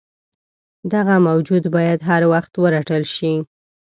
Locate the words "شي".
3.15-3.33